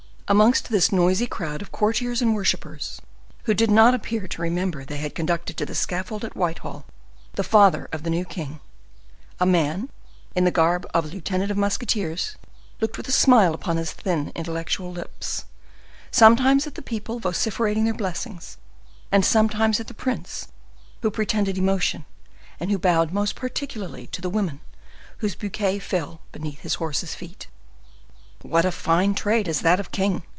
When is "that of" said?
29.61-29.91